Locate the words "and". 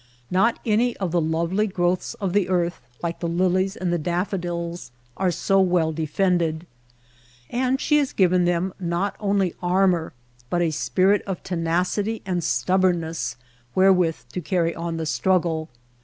3.75-3.93, 7.51-7.79, 12.25-12.43